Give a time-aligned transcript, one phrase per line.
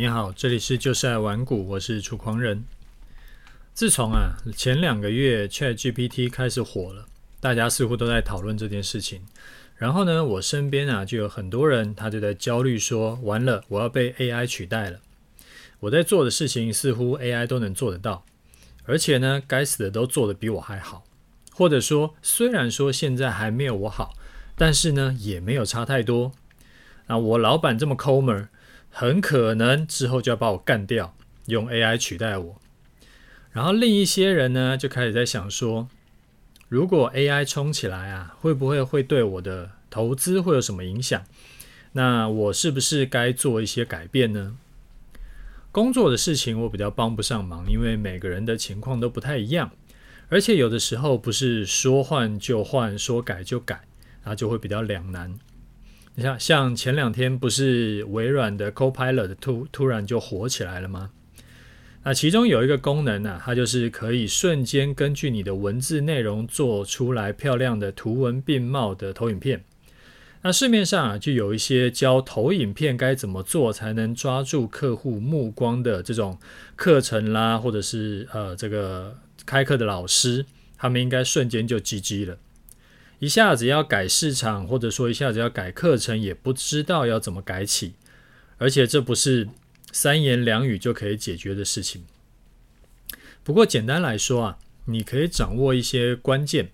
[0.00, 2.62] 你好，这里是就是爱玩股，我是楚狂人。
[3.74, 7.06] 自从啊前两个月 ChatGPT 开始火了，
[7.40, 9.22] 大家似乎都在讨论这件事情。
[9.74, 15.00] 然后呢，我身边啊就有很多人，他就在焦虑说：完了，我要被 AI 取代了。
[15.80, 18.24] 我在做的事情似乎 AI 都能做得到，
[18.84, 21.02] 而且呢，该死的都做得比我还好。
[21.50, 24.14] 或者说，虽然说现在还没有我好，
[24.54, 26.30] 但是呢，也没有差太多。
[27.08, 28.48] 那我老板这么抠门儿。
[28.98, 31.14] 很可能之后就要把我干掉，
[31.46, 32.60] 用 AI 取代我。
[33.52, 35.88] 然后另一些人呢，就开始在想说，
[36.68, 41.24] 如果 AI 冲起来啊，会不会会对我的投资会有什么影响？
[41.92, 44.56] 那我是不是该做一些改变呢？
[45.70, 49.70] 工作的事情我比较帮不上忙，因为每个人的情况都不太一样，
[50.28, 53.76] 而且有的时候不是说换就换，说改就改，
[54.24, 55.38] 然后就会比较两难。
[56.18, 61.12] 你像像前两天不是微软的 Copilot 突突然就火起来了吗？
[62.02, 69.62] 那其中有一个功能呢、它就是可以瞬间根据你的文字内容做出来漂亮的图文并茂的投影片。
[70.42, 76.36] 那市面上啊就有一些教投影片该怎么做才能抓住客户目光的这种
[76.74, 79.16] 课程啦，或者是呃这个
[79.46, 80.44] 开课的老师，
[80.76, 82.38] 他们应该瞬间就 GG 了。
[83.20, 87.94] 一下子要改市场，或者说一下子要改课程，也不知道要怎么改起，
[88.58, 89.48] 而且这不是
[89.90, 92.04] 三言两语就可以解决的事情。
[93.42, 96.70] 不过简单来说啊，你可以掌握一些关键。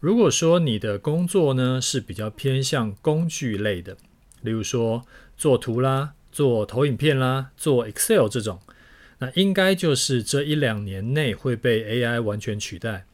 [0.00, 3.96] 如果说你的工作呢是比较偏向工具类的，
[4.42, 5.04] 例如说
[5.36, 8.60] 做图啦、做投影片啦、做 Excel 这种，
[9.18, 13.06] 那应该就是这一两年内会被 AI 完全取代。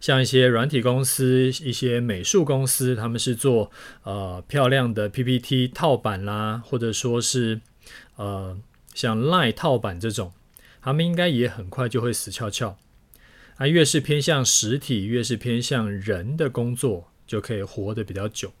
[0.00, 3.70] 像一些软体公司、一些美术公司，他们是做
[4.04, 7.60] 呃漂亮的 PPT 套版啦，或者说是
[8.16, 8.58] 呃
[8.94, 10.32] 像 Line 套版这种，
[10.80, 12.76] 他们应该也很快就会死翘翘。
[13.56, 18.52] 啊，越是偏向实体，越是偏向人的工作，就可以活得比较久。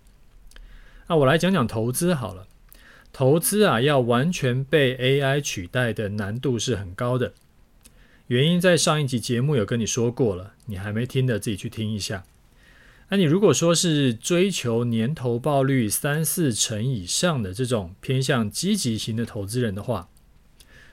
[1.06, 2.48] 那我来讲讲投资好了，
[3.12, 7.32] 投资啊，要完全被 AI 取代的难度是很高的。
[8.28, 12.24] 原因在上一集节目有跟你说过了，你还没听的自己去听一下。
[13.08, 20.10] 那你如果说是追求年投报率三四成以上的这种偏向积极型的投资人的话，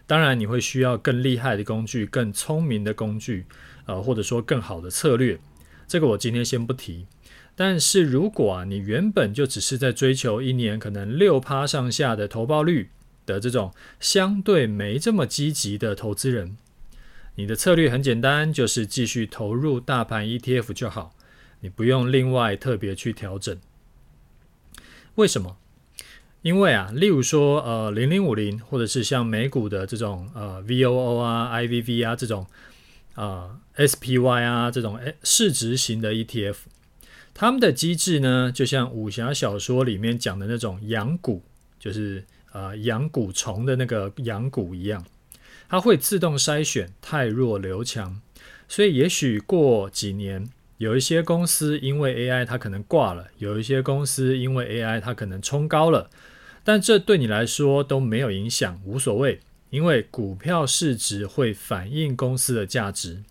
[0.07, 3.46] 当然你会需要更厉害的工具、更聪明的工具，
[3.85, 5.38] 呃，或者说更好的策略。
[5.90, 7.06] 这个我今天先不提。
[7.53, 12.91] 但是如果啊，你原本就只是在追求一年可能六趴上下的投报率
[13.25, 16.56] 的这种相对没这么积极的投资人。
[17.35, 21.13] 你的策略很简单，就是继续投入大盘 ETF 就好，
[21.59, 23.57] 你不用另外特别去调整。
[25.16, 25.57] 为什么？
[26.41, 32.46] 因为啊，例如说呃零零五零，或者是像美股的这种呃 VOO 啊、IVV 啊这种
[33.16, 36.56] 啊、SPY 啊这种市值型的 ETF，
[37.34, 41.41] 他们的机制呢，就像武侠小说里面讲的那种养蛊，
[41.79, 45.03] 就是呃养蛊虫的那个养蛊一样。
[45.67, 48.21] 它会自动筛选汰弱留强，
[48.67, 56.09] 所以也许过几年，有一些公司因为 AI 它可能挂了，有一些公司因为 AI 它可能冲高了，
[56.63, 59.39] 但这对你来说都没有影响，无所谓，
[59.69, 63.23] 因为股票市值会反映公司的价值。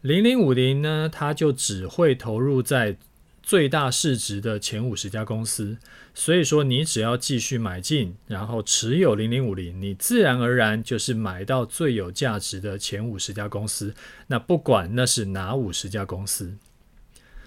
[0.00, 2.96] 零零五零呢，它就只会投入在
[3.42, 5.78] 最大市值的前五十家公司，
[6.18, 13.94] 所以说你只要继续买进，然后持有零零五零，你自然而然就是买到最有价值的前五十家公司。
[14.26, 16.56] 那不管那是哪五十家公司，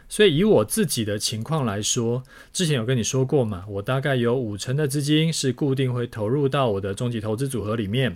[0.08, 2.24] 所以以我自己的情况来说，
[2.54, 8.16] 之前有跟你说过嘛，我大概有五成的资金是固定会投入到我的终极投资组合里面，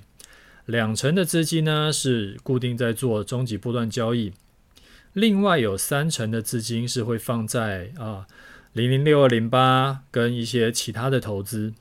[0.65, 4.31] 两成的资金呢是固定在做终极波段交易。
[5.11, 8.25] 另外有三成的资金是会放在啊
[8.75, 11.73] 零零六二零八跟一些其他的投资。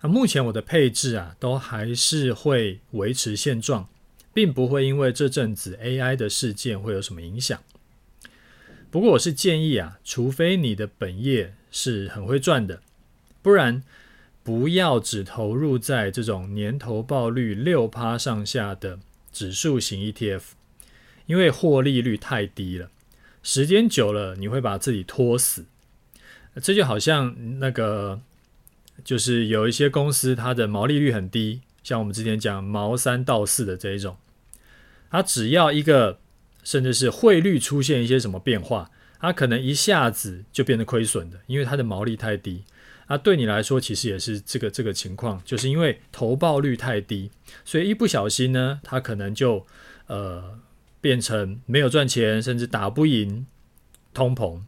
[0.00, 3.88] 那目前我的配置啊都还是会维持现状，
[4.34, 7.62] 并不会因为这阵子 AI 的事件会有什么影响。
[8.90, 12.82] 不过我是建议啊，除非你的本业是很会赚的，
[13.40, 13.84] 不然
[14.42, 18.98] 不要只投入在这种年投报率六趴上下的
[19.32, 20.42] 指数型 ETF。
[21.26, 22.90] 因为获利率太低了，
[23.42, 25.64] 时间久了你会把自己拖死。
[26.62, 28.20] 这就好像那个，
[29.02, 34.16] 就是有一些公司它的毛利率很低，像我们之前讲毛三到四的这一种，
[35.10, 36.18] 它只要一个
[36.62, 42.64] 甚至是汇率出现一些什么变化，它可能一下子就变得亏损的，因为它的毛利太低。
[43.08, 47.30] 那对你来说，其实也是这个这个情况，就是因为投报率太低，
[47.64, 49.66] 所以一不小心呢，它可能就
[50.06, 50.58] 呃
[51.02, 53.44] 变成没有赚钱，甚至打不赢
[54.14, 54.62] 通膨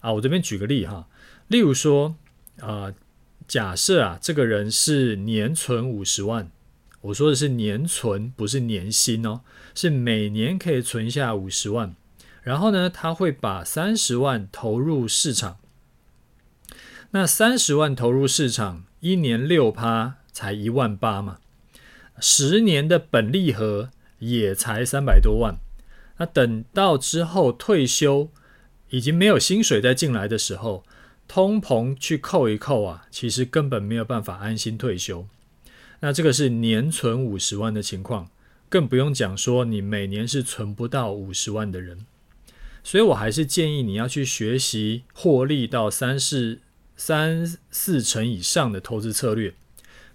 [0.00, 0.12] 啊。
[0.12, 1.08] 我这边举个例哈，
[1.48, 2.16] 例如说
[2.60, 2.92] 啊、
[3.48, 6.50] 假设啊，这个人是年存五十万，
[7.00, 9.42] 我说的是年存，不是年薪哦，
[9.74, 11.94] 是每年可以存下五十万，
[12.42, 15.58] 然后呢，他会把三十万投入市场。
[17.10, 21.38] 那三十万投入市场，一年六趴才一万八嘛，
[22.18, 25.56] 十年的本利和也才三百多万。
[26.18, 28.30] 那等到之后退休，
[28.90, 30.84] 已经没有薪水再进来的时候，
[31.28, 35.26] 通膨去扣一扣啊，其实根本没有办法安心退休。
[36.00, 38.30] 那这个是年存五十万的情况，
[38.68, 42.06] 更不用讲说你每年是存不到五十万的人。
[42.82, 46.60] 所以我还是建议你要去学习获利到三四。
[46.98, 49.52] 三四成以上的投资策略，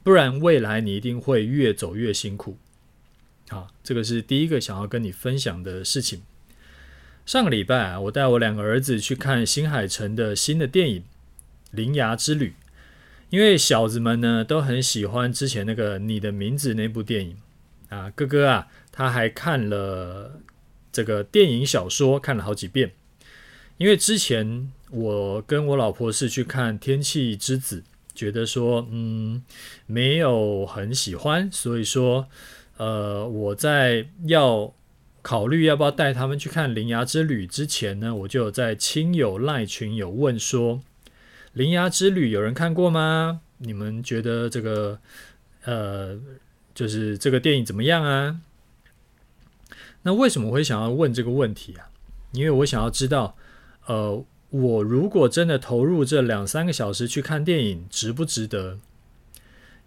[0.02, 2.58] 不然未来你一定会越走越辛苦。
[3.52, 6.22] 好，这个是第一个想要跟你分享的事情。
[7.26, 11.02] 上个礼拜啊，我带我两个儿子去看新海诚的新的电影
[11.72, 12.48] 《铃芽之旅》，
[13.30, 17.36] 因为小子们呢都很喜欢之前那个《你的名字》那部电影
[17.90, 18.10] 啊。
[18.12, 20.40] 哥哥啊，他还看了
[20.94, 22.94] 这个电影小说，看了好几遍，
[23.78, 24.72] 因为之前。
[24.94, 27.80] 我跟我老婆是去看《天气之子》，
[28.14, 29.42] 觉得说，嗯，
[29.86, 32.28] 没有很喜欢，所以说，
[32.78, 34.74] 呃，我在要
[35.22, 40.78] 考虑要不要带他们去看《铃芽之旅》之前呢，我就有在亲友赖群有问说，
[41.54, 43.42] 《铃芽之旅》有人看过吗？
[43.58, 45.00] 你们觉得这个，
[45.66, 46.20] 呃，
[46.74, 48.40] 就是这个电影怎么样啊？
[50.04, 51.90] 那为什么会想要问这个问题啊？
[52.32, 53.36] 因为我想要知道，
[53.86, 54.26] 呃。
[54.54, 58.80] 我如果真的投入这两三个小时去看电影，值不值得？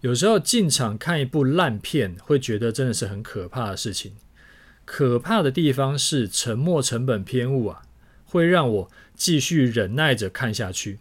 [0.01, 4.13] 有时候进场看一部烂片，会觉得真的是很可怕的事情。
[4.85, 7.81] 可怕的地方是沉没成本偏误啊，
[8.25, 10.99] 会让我继续忍耐着看下去。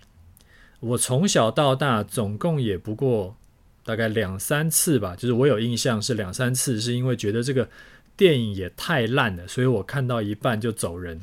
[0.80, 3.36] 我从小到大总共也不过
[3.84, 7.68] 大概两三次吧，就是我有印象是两三次，是因为觉得这个
[8.16, 11.20] 电影也太烂了，所以我看到一半就走人。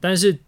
[0.00, 0.38] 但是。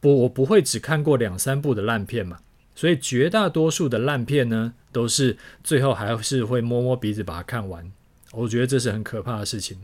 [0.00, 2.38] 不，我不会只看过两三部的烂片嘛，
[2.78, 7.90] 所以绝大多数的烂片呢，都是最后还是会摸摸鼻子把它看完。
[8.30, 9.80] 我觉得这是很可怕的事情。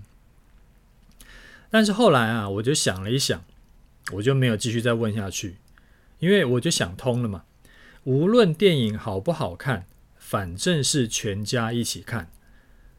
[1.69, 3.43] 但是后来啊，我就想了一想，
[4.13, 5.57] 我就没有继续再问下去，
[6.21, 7.43] 因为我就想通了嘛。
[8.05, 9.87] 无论电影好不好看，
[10.17, 12.31] 反正是全家一起看，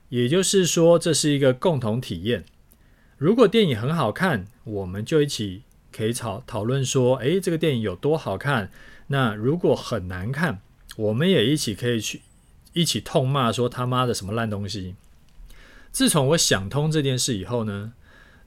[0.09, 2.44] 也就是说这是一个共同体验。
[3.18, 5.62] 如果电影很好看，我们就一起。
[5.94, 8.69] 可以讨讨论说，诶，这个电影有多好看？
[9.07, 10.62] 那如果很难看，
[10.98, 12.22] 我们也一起可以去
[12.74, 14.96] 一起痛骂说他妈的什么烂东西。
[15.92, 17.94] 自从我想通这件事以后呢，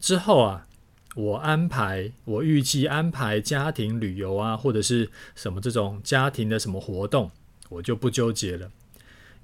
[0.00, 0.66] 之后啊，
[1.14, 7.30] 我安排我预计安排家庭旅游啊，或者是什么这种家庭的什么活动，
[7.68, 8.70] 我就不纠结了。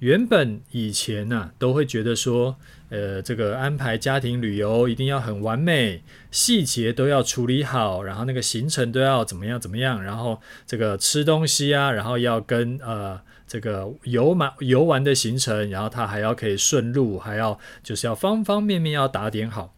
[0.00, 2.56] 原本以前呢、都会觉得说，
[2.91, 19.74] 呃，这个安排家庭旅游一定要很完美，细节都要处理好，然后那个行程都要怎么样怎么样，然后这个吃东西啊，然后要跟呃这个游玩游玩的行程，然后他还要可以顺路，还要就是要方方面面要打点好，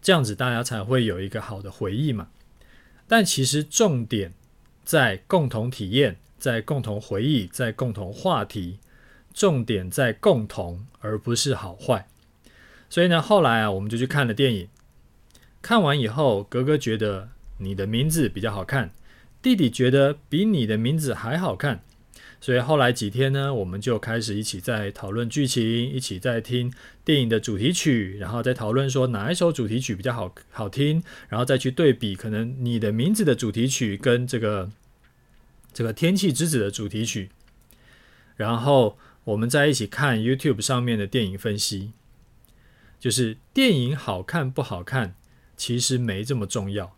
[0.00, 2.28] 这样子大家才会有一个好的回忆嘛。
[3.06, 4.32] 但其实重点
[4.84, 6.16] 在共同体验。
[6.40, 8.78] 在共同回忆，在共同话题，
[9.34, 12.08] 重点在共同，而不是好坏。
[12.88, 14.68] 所以呢，后来啊，我们就去看了电影。
[15.62, 17.28] 看完以后，哥哥觉得
[17.58, 18.92] 你的名字比较好看，
[19.42, 21.82] 弟弟觉得比你的名字还好看。
[22.40, 26.72] 所以后来几天呢，我们就开始一起在讨论剧情，一起在听
[27.04, 34.70] 电影的主题曲，然后再讨论说哪一首主题曲比较好好听，然后再去对比可能你的名字的主题曲跟这个。
[35.72, 37.30] 这个《天气之子》的主题曲，
[38.36, 41.92] 然后我们再一起看 YouTube 上面的电影分析，
[42.98, 45.14] 就是电影好看不好看，
[45.56, 46.96] 其实没这么重要。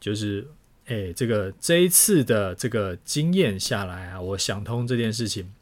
[0.00, 0.48] 就是，
[0.86, 5.52] 哎，这个这一次的这个经验下来啊，我想通这件事情。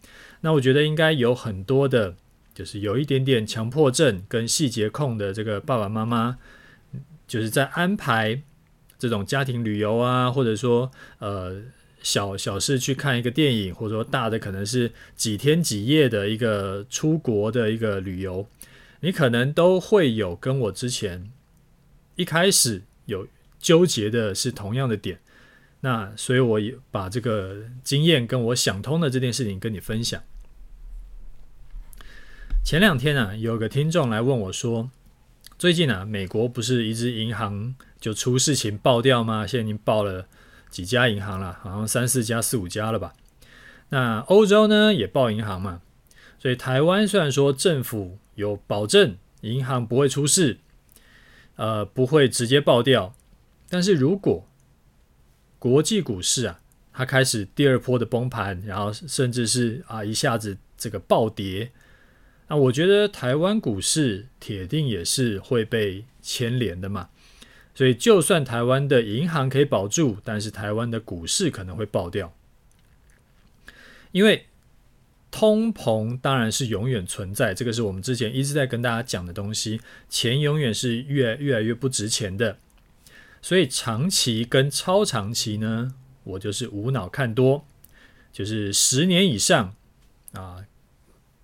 [0.43, 2.15] 那我觉得应该有很多的，
[2.55, 6.39] 就是有一点点强迫症跟细节控的这个爸爸妈妈，
[7.27, 8.43] 就是在安排
[8.99, 11.63] 这种家庭旅游啊，或者说呃。
[12.05, 18.47] 小小事去看一个电影，或者说大的可能是几天几夜的一个出国的一个旅游，
[19.01, 21.33] 你可能都会有跟我之前
[22.17, 23.27] 一开始有
[23.59, 25.19] 纠结的是同样的点，
[25.81, 30.23] 那所以我也把这个经验跟我想通的这件事情跟你分享。
[32.63, 34.91] 前两天啊，有个听众来问我说，
[35.59, 39.47] 最近啊，美国不是一支银行就出事情爆掉吗？
[39.47, 40.29] 现在已经爆了
[40.75, 43.15] 几家银行了，好像三四家、四五家了吧？
[43.91, 45.83] 那欧洲呢也爆银行嘛？
[46.37, 50.59] 所以台湾虽然说政府有保证银行不会出事，
[51.55, 53.15] 呃，不会直接爆掉，
[53.69, 54.49] 但是如果
[55.61, 56.61] 国际股市啊，
[56.93, 61.71] 它开始第二波的崩盘，然后甚至是啊一下子这个暴跌，
[62.49, 67.11] 那我觉得台湾股市铁定也是会被牵连的嘛。
[67.75, 72.33] 所以就算台湾的银行可以保住，但是台湾的股市可能会爆掉，
[74.13, 74.47] 因为
[75.31, 82.59] 通膨当然是永远存在，这个是我们之前一直在跟大家讲的东西，钱永远是越越来越不值钱的。
[83.43, 87.67] 所以长期跟超长期呢，我就是无脑看多，
[88.33, 89.75] 就是十年以上
[90.33, 90.65] 啊，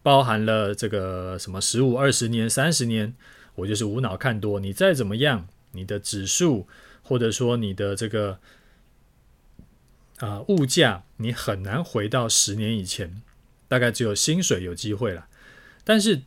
[0.03, 3.13] 包含了这个什么十五、二十年、三十年，
[3.57, 4.61] 我就是无脑看多。
[4.61, 6.67] 你再怎么样，你的指数
[7.03, 8.39] 或者说你的这个
[10.19, 13.23] 啊物价，你很难回到十年以前，
[13.69, 15.29] 大概只有薪水有机会了。
[15.85, 16.23] 但是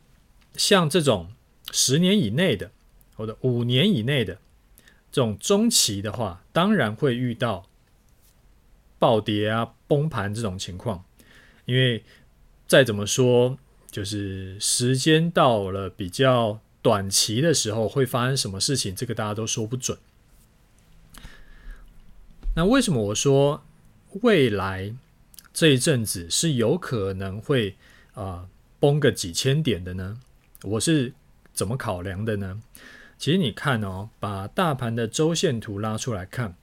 [0.54, 1.32] 像这种
[1.72, 2.70] 十年以内的，
[3.16, 4.38] 或者五年以内的。
[5.12, 7.68] 这种中期的话，当然会遇到
[8.98, 11.04] 暴跌啊、崩盘这种情况，
[11.66, 12.02] 因为
[12.66, 13.56] 再怎么说，
[13.88, 19.96] 就是时间到了比较短期的时候，会发生什么事情，这个大家都说不准。
[22.54, 23.64] 那为什么我说
[24.20, 24.94] 未来
[25.54, 27.76] 这一阵子是有可能会
[28.12, 28.48] 啊、
[28.78, 30.20] 崩个几千点的呢？
[30.64, 31.14] 我是
[31.54, 32.60] 怎么考量的呢？
[33.16, 36.54] 其实你看哦，把大盘的周线图拉出来看，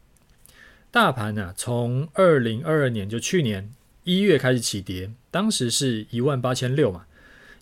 [0.92, 3.74] 大盘呢、啊，从二零二二年就去年
[4.04, 7.08] 一月开始起跌，当时是一万八千六嘛，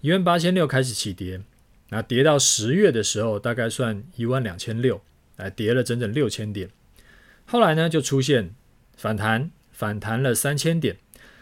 [0.02, 1.42] 一万八千六开始起跌，
[1.90, 5.02] 那跌到十月的时候，大概算一万两千六，
[5.38, 6.70] 来跌了整整六千点，
[7.46, 8.54] 后来呢就出现
[8.96, 10.98] 反弹，反弹了三千点，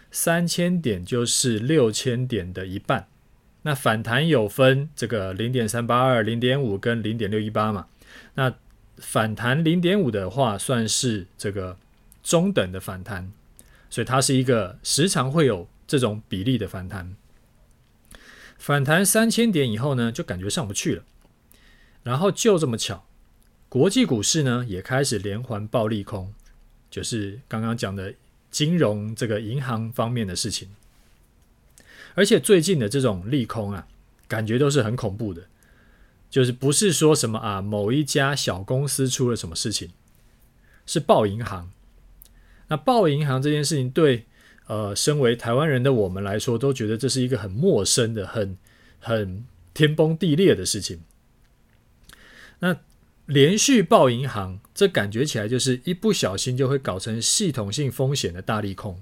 [0.09, 3.07] 三千点就是六千点的一半。
[3.63, 7.87] 那反弹有分这个零点三八二、零点五跟零点六一八嘛。
[8.35, 8.53] 那
[8.97, 11.77] 反弹零点五的话，算是这个
[12.23, 13.29] 中等的反弹，
[13.89, 17.13] 所以它是一个时常会有这种比例的反弹。
[18.67, 21.05] 反弹三千点以后呢，就感觉上不去了。
[22.03, 23.05] 然后就这么巧，
[23.69, 26.33] 国际股市呢也开始连环爆利空，
[26.91, 28.13] 就是刚刚讲的
[28.51, 30.67] 金融这个银行方面的事情。
[32.13, 33.87] 而且最近的这种利空啊，
[34.27, 35.43] 感觉都是很恐怖的，
[36.29, 39.91] 就是不是说什么啊某一家小公司出了什么事情，
[40.85, 41.71] 是爆银行。
[42.67, 44.25] 那爆银行这件事情，对
[44.67, 48.57] 呃，身为台湾人的我们来说，都觉得这是一个很陌生的、很
[48.99, 51.01] 很天崩地裂的事情。
[52.59, 52.77] 那
[53.25, 59.01] 连续爆银行，这感觉起来就是一不小心就会搞成系统性风险的大利空。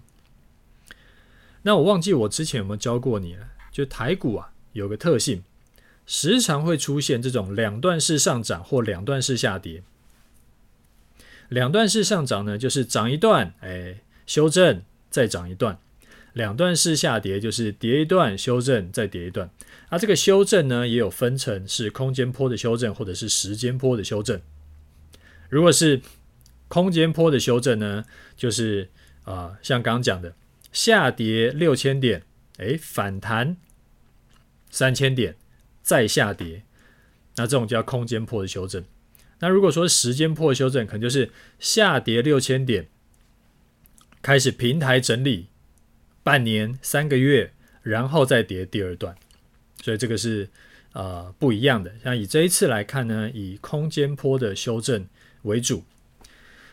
[1.64, 5.44] 那我忘记我之前有没有教过你了，就台股啊有个特性，
[6.06, 9.82] 时常会出现这种两段式上涨或两段式下跌。
[11.50, 14.84] 两段式上涨呢，就是涨一段，哎，修正
[15.16, 15.78] 再涨一段；
[16.34, 19.50] 两段式下跌就是跌一段，修正再跌一段。
[19.88, 24.42] 啊，这个修正呢也有分成是空间波的修正或者是时间波的修正。
[25.48, 26.02] 如果是
[26.68, 28.04] 空间波的修正呢，
[28.36, 28.90] 就是
[29.24, 30.36] 啊、像刚讲的。
[30.74, 32.24] 下跌六千点，
[32.58, 33.56] 哎，反弹
[34.70, 35.38] 三千点，
[35.82, 36.64] 再下跌，
[37.38, 38.84] 那这种叫空间波的修正。
[39.40, 42.90] 那如果说时间波修正，可能就是下跌六千点，
[44.26, 45.50] 开始平台整理
[46.24, 47.54] 半年、三个月，
[47.84, 49.16] 然后再跌第二段。
[49.84, 50.50] 所以这个是
[50.94, 51.94] 呃不一样的。
[52.04, 55.06] 像以这一次来看呢，以空间波的修正
[55.44, 55.84] 为主。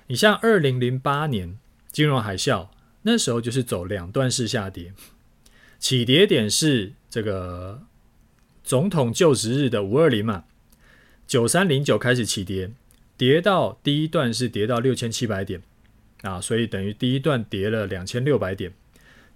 [0.06, 1.59] 你像二零零八年
[1.90, 2.68] 金融海啸。
[3.04, 4.94] 那时候就是走两段式下跌，
[5.80, 7.82] 起跌点是这个
[8.62, 10.44] 总统就职日的五二零嘛，
[11.26, 12.71] 九三零九开始起跌，
[13.16, 15.61] 跌到第一段是跌到六千七百点
[16.23, 18.73] 啊，所以等于第一段跌了两千六百点，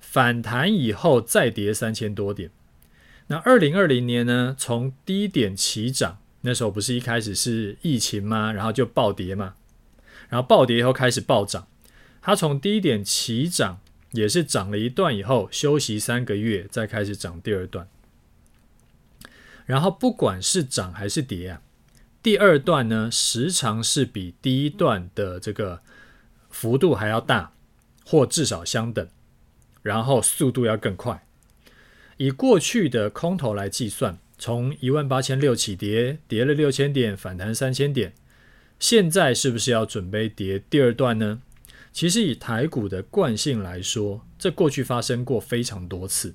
[0.00, 2.50] 反弹以后再跌三千多点。
[3.26, 8.52] 那二零二零年呢，从低点起涨，那时候不是一开始是疫情吗？
[8.52, 9.54] 然后就暴跌嘛，
[10.28, 11.66] 然后暴跌以后开始暴涨。
[12.22, 13.80] 它从低点起涨，
[14.12, 17.88] 也是涨了一段以后休息三个月，再开始涨第二段。
[19.64, 21.62] 然后不管是涨还是跌啊，
[22.22, 25.82] 第二段呢，时常是比第一段的这个
[26.58, 27.52] 幅度还要大，
[28.06, 29.06] 或至少相等，
[29.82, 31.26] 然后速度要更快。
[32.16, 38.14] 以过去的空头来计算，从一万八千六起跌，跌了六千点，反弹三千点，
[38.80, 41.42] 现在是不是要准备跌第二段呢？
[41.92, 46.34] 其实以台股的惯性来说，这过去发生过非常多次。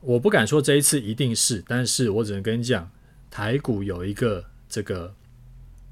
[0.00, 2.90] 我不敢说这一次一定是，但是我只能跟你讲，
[3.30, 5.14] 台股有一个这个，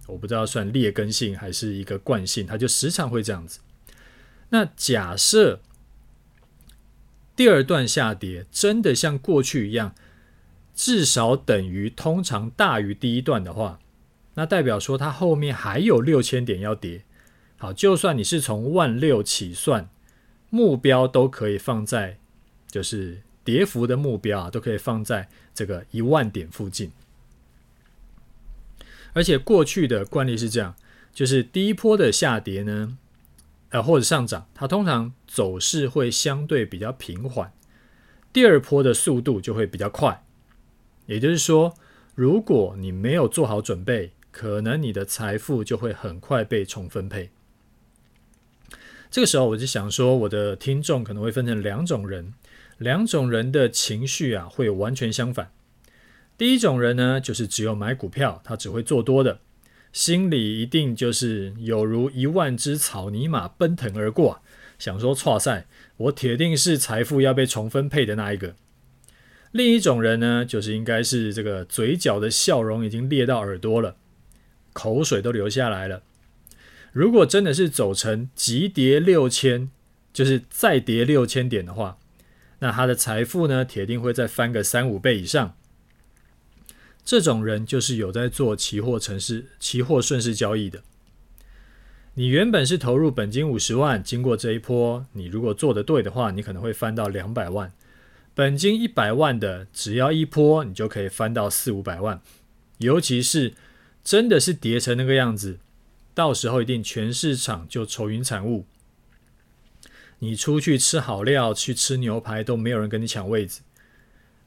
[0.08, 3.60] 我不知道算劣根性还是一个惯性，它就时常会这样子。
[4.48, 5.60] 那假设。
[7.36, 9.94] 第二段下跌真的像过去一样，
[10.74, 13.78] 至少等于通常大于第一段的话，
[14.34, 17.04] 那代表说它后面还有六千点要跌。
[17.56, 19.88] 好，就算你是从万六起算，
[20.50, 22.18] 目标都可以放在，
[22.68, 26.90] 就是跌幅的目标啊，都可以放在这个一万点附近。
[29.18, 30.76] 而且过去的惯例是这样，
[31.12, 32.96] 就是第一波的下跌呢。
[33.70, 37.52] 呃，或者上涨，它通常走势会相对比较平缓，
[38.32, 40.24] 第二波的速度就会比较快。
[41.06, 41.74] 也就是说，
[42.14, 47.30] 如果你没有做好准备，可能你的财富就会很快被重分配。
[49.10, 52.34] 这个时候，我就想说，我的听众可能会分成两种人，
[52.78, 55.50] 两种人的情绪啊会完全相反。
[56.38, 59.40] 第一种人呢，就是只有买股票，他只会做多的。
[59.92, 64.40] 心里一定就是有如一万只草泥马奔腾而过，
[64.78, 65.66] 想说挫赛，
[65.96, 68.54] 我铁定是财富要被重分配的那一个。
[69.50, 73.96] 另一种人呢，就是应该是这个嘴角的笑容已经裂到耳朵了，
[74.72, 76.02] 口水都流下来了。
[76.92, 79.70] 如果真的是走成急跌六千，
[80.12, 81.98] 就是再跌六千点的话，
[82.60, 85.56] 那他的财富呢，铁定会再翻个三五倍以上。
[87.08, 90.82] 这种人就是有在做期货城市、期货顺势交易的。
[92.12, 97.72] 你原本是投入本金五十万，经过这一波，你如果做得对的话，你可能会翻到两百万。
[98.34, 102.20] 本金一百万的，只要一波，你就可以翻到四五百万。
[102.76, 103.54] 尤其是
[104.04, 105.60] 真的是跌成那个样子，
[106.12, 108.66] 到时候一定全市场就愁云惨雾。
[110.18, 113.62] 你出去吃好料，去吃牛排都没有人跟你抢位子。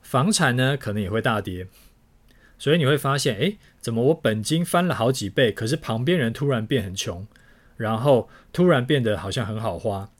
[0.04, 1.65] 房产呢，可能也会大跌。
[2.62, 7.26] 所以你会发现，诶，怎么我本金翻了好几倍，可是旁边人突然变很穷，
[7.76, 10.12] 然后突然变得好像很好花。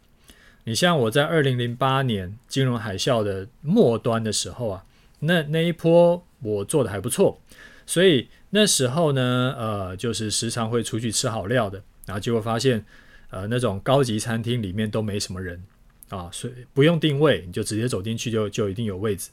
[0.64, 4.84] 你像我在二零零八年金融海啸的末端的时候啊，
[5.20, 7.40] 那那一波我做的还不错，
[7.86, 12.84] 所以那时候呢，呃，就是时常会出去吃好料的，然后结果发现，
[13.30, 15.64] 呃，那种高级餐厅里面都没什么人
[16.10, 19.30] 啊，所以不用定位，你就直接走进去就就一定有位置。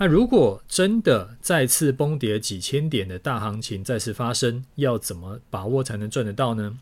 [0.00, 6.78] 那如果真的再次崩跌几千点的大行情再次发生，要怎么把握才能赚得到呢？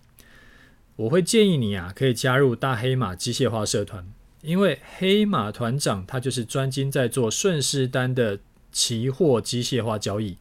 [0.97, 4.07] 我会建议你啊，可以加入大黑马机械化社团，
[4.43, 8.39] 因为黑马团长他就是专精在做顺势单的
[8.71, 10.37] 期货机械化交易，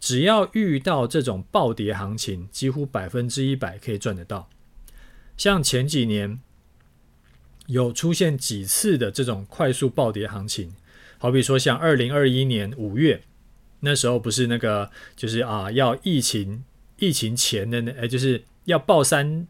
[0.00, 4.48] 只要遇到这种暴跌行情，几乎百分之一百可以赚得到。
[5.36, 6.40] 像前几年
[7.66, 10.74] 有出现几次的这种快速暴跌行情。
[11.18, 13.22] 好比说，像二零二一年五月
[13.80, 16.64] 那时候，不是那个就是啊，要疫情
[16.98, 19.46] 疫情前的那，呃，就是要报三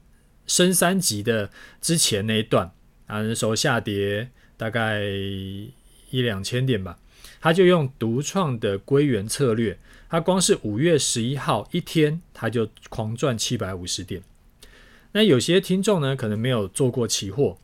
[0.47, 1.51] 升三级的
[1.81, 2.73] 之前那一段
[3.07, 6.99] 啊，那时候下跌大概一两千点吧，
[7.41, 14.23] 他就用独创的归元策略，他光是五月十一号一天，他就狂赚七百五十点。
[15.13, 17.59] 那有些听众呢，可能没有做过期货，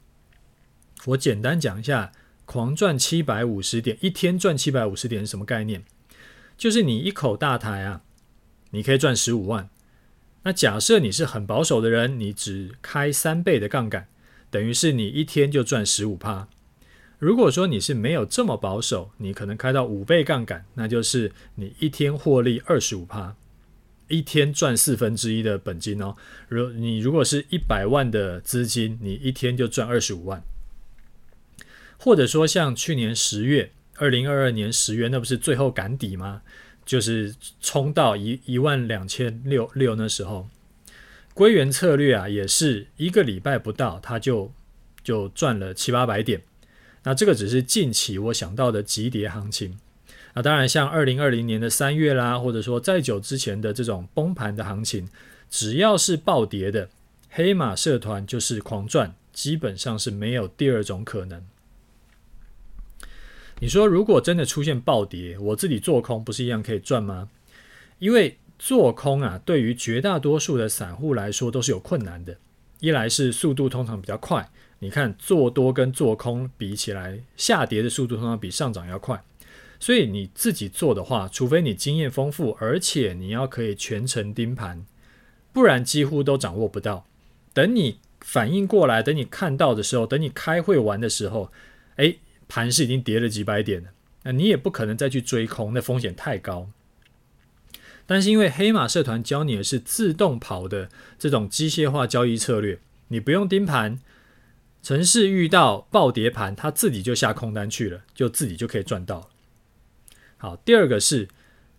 [1.07, 2.13] 我简单讲一下。
[2.53, 5.85] 狂赚七百五十点，一天赚七百五十点是什么概念？
[6.59, 8.03] 就是你一口大台啊，
[8.73, 9.71] 你可以赚十五万。
[10.43, 14.07] 那假设你是很保守的人，你只开三倍的杠杆，
[14.51, 16.47] 等于是你一天就赚十五趴。
[17.19, 23.35] 如果说你是没有这么保守，你可能开到五倍杠杆，那就是你一天获利二十五趴，
[24.09, 26.15] 一天赚四分之一的本金哦。
[26.49, 30.45] 如你如果是一百万的资金，你一天就赚二十五万。
[32.05, 36.43] 或者说像去年十月，二零二二年十月，那不是最后赶底吗？
[36.85, 40.49] 就是冲到一一万两千六六那时候，
[41.33, 44.53] 归元策略啊，也是一个礼拜不到，它就
[45.05, 46.43] 就赚了七八百点。
[47.05, 49.79] 那这个只是近期我想到的急跌行情。
[50.35, 55.09] 那当然，像二零二零年的三月啦，或者说再久之前的这种崩盘的行情，
[55.49, 56.89] 只要是暴跌的，
[57.31, 61.41] 黑马社团就是狂赚，基本上是没有第二种可能。
[63.63, 67.29] 你说，如果真的出现暴跌，我自己做空不是一样可以赚吗？
[68.01, 72.37] 因为做空啊，对于绝大多数的散户来说都是有困难的。
[72.81, 79.23] 一来是速度通常比较快，你看做多跟做空比起来，下跌的速度通常比上涨要快。
[79.79, 84.85] 所以你自己做的话，除非你经验丰富，而且你要可以全程盯盘，
[85.53, 87.07] 不然几乎都掌握不到。
[87.55, 91.53] 等你反应过来，等你看到的时候，等你开会完的时候，
[91.95, 92.19] 诶，
[92.55, 93.89] 盘是已经跌了几百点了，
[94.25, 96.69] 那你也不可能再去追空，那风险太高。
[98.05, 104.01] 但是因为黑马社团教你的是自动跑的这种机械化交易策略，你不用盯盘，
[104.83, 109.31] 城市遇到暴跌盘，它自己就下空单去了，就自己就可以赚到。
[110.37, 111.29] 好，第二个是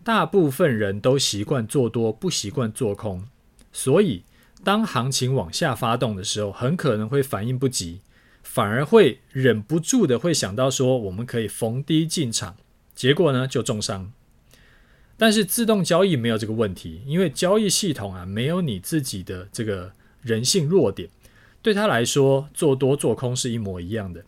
[0.02, 3.28] 大部分人都习惯做多，不习惯做空，
[3.72, 4.24] 所以
[4.64, 8.00] 当行情往下发动的时候，很可能会反应不及，
[8.54, 12.56] 反而会忍不住的会想到说我们可以逢低进场，
[12.94, 14.12] 结果呢就重伤。
[15.16, 19.90] 但是自动交易没有这个问题，因为交易系统啊没有你自己的这个
[20.22, 21.10] 人性弱点，
[21.62, 24.24] 对他来说做多做空是一模一样的。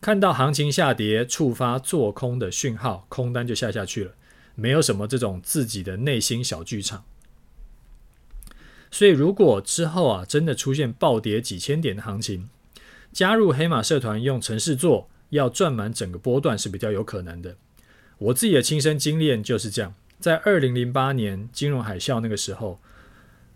[0.00, 4.14] 看到行情下跌，触发做空的讯号，空单就下下去了，
[4.56, 7.04] 没有什么这种自己的内心小剧场。
[8.90, 12.48] 所以如果之后啊真的出现暴跌几千点的行情，
[13.12, 17.56] 加入黑马社团用程式做，要赚满整个波段是比较有可能的。
[18.18, 19.94] 我自己的亲身经验就是这样。
[20.18, 22.80] 在二零零八年金融海啸那个时候，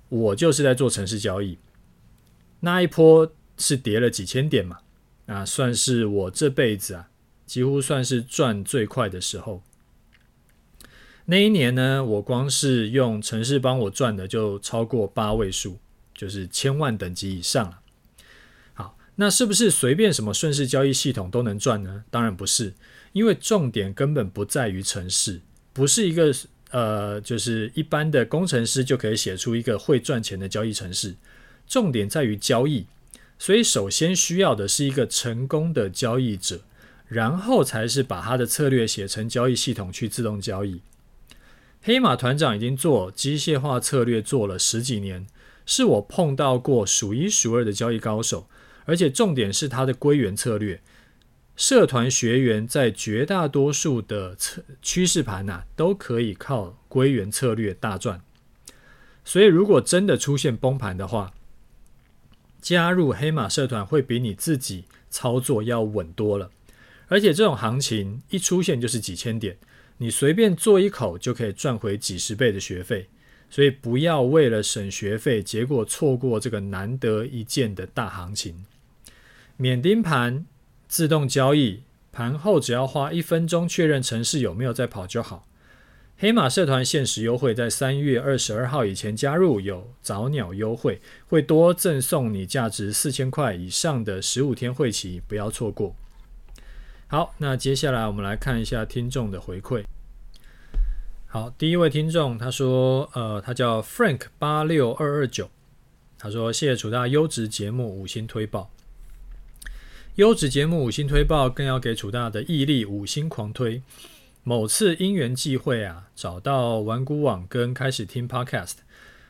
[0.09, 1.59] 我就是在做程式交易，
[2.61, 4.79] 那一波是跌了几千点嘛，
[5.27, 7.09] 啊，算是我这辈子啊，
[7.47, 9.62] 几乎算是赚最快的时候。
[11.27, 15.79] 那一年呢，我光是用程式帮我赚的就超过八位数，
[16.14, 17.81] 就是千万等级以上了。
[19.16, 22.05] 那是不是随便什么顺势交易系统都能赚呢？
[22.11, 22.72] 当然不是，
[23.12, 26.33] 因为重点根本不在于程式，不是一个。
[26.72, 31.14] 呃，就是一般的工程师就可以写出一个会赚钱的交易程式，
[31.66, 32.87] 重点在于交易，
[33.38, 36.62] 所以首先需要的是一个成功的交易者，
[37.07, 40.83] 然后才是把他的策略写成交易系统去自动交易。
[41.81, 45.24] 黑马团长已经做机械化策略做了十几年，
[45.64, 48.48] 是我碰到过数一数二的交易高手，
[48.87, 50.81] 而且重点是它的归元策略。
[51.55, 54.37] 社团学员在绝大多数的
[54.83, 58.20] 趋势盘呐，都可以靠归元策略大赚。
[59.25, 61.33] 所以，如果真的出现崩盘的话，
[62.61, 66.51] 加入黑马社团会比你自己操作要稳多了。
[67.09, 69.57] 而且，这种行情一出现就是几千点，
[69.99, 73.09] 你随便做一口就可以赚回几十倍的学费。
[73.49, 78.66] 所以，不要为了省学费，结果错过这个难得一见的大行情。
[79.57, 80.47] 免盯盘。
[80.88, 85.45] 自动交易，盘后只要花一分钟确认程式有没有在跑就好。
[86.16, 95.97] 黑马社团限时优惠，在三月二十二号以前加入有早鸟优惠，会多赠送你价值四千块以上的十五天会期，不要错过。
[97.09, 99.85] 好，那接下来我们来看一下听众的回馈。
[101.27, 105.51] 好，第一位听众他说，呃，他叫 Frank 八六二二九，
[106.16, 108.71] 他说谢谢楚大优质节目五星推爆。
[110.16, 113.83] 优质节目五星推爆，更要给楚大的毅力五星狂推。
[114.44, 118.76] 某次因缘际会啊，找到玩股网跟开始听 Podcast，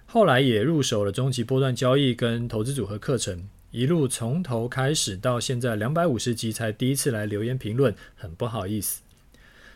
[0.04, 9.00] 后来也入手了终极波段交易跟投资组合课程，一路从头开始到现在两百五十集才第一次来留言评论，很不好意思。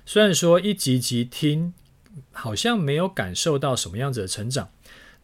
[0.07, 1.75] 虽然说一集集听，
[2.31, 4.70] 好像没有感受到什么样子的成长，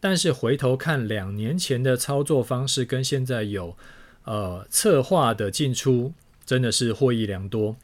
[0.01, 3.77] 但是回头看两年前的操作方式跟现在有。
[4.27, 6.13] 呃，策划的进出
[6.45, 7.77] 真的是获益良多，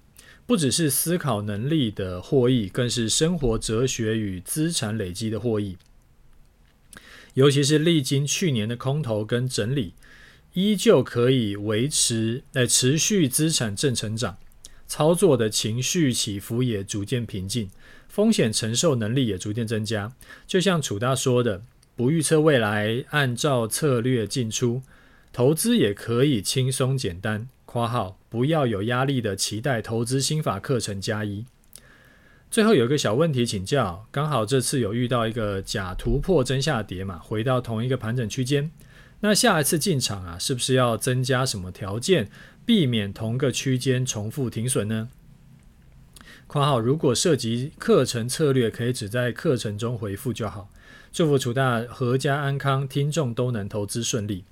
[0.45, 5.77] 不只是思考能力的获益，更是生活哲学与资产累积的获益。
[7.35, 9.93] 尤其是历经去年的空头跟整理，
[10.51, 14.37] 依旧可以维持呃持续资产正成长，
[14.85, 17.69] 操作的情绪起伏也逐渐平静，
[18.09, 20.13] 风险承受能力也逐渐增加。
[20.45, 21.63] 就像楚大说的，
[21.95, 24.81] 不预测未来，按照策略进出。
[25.33, 31.43] 投资也可以轻松简单（括号不要有压力的期待投资心法课程加一）。
[32.51, 38.69] 最后有一个小问题请教，刚好这次有遇到一个假突破真下跌嘛，回到同一个盘整区间，
[39.21, 42.29] 那下一次进场啊，是不是要增加什么条件，
[42.63, 45.09] 避免同个区间重复停损呢
[46.45, 50.69] ？（括号如果涉及课程策略，可以只在课程中回复就好。
[51.11, 54.45] 祝福楚大阖家安康，听众都能投资顺利。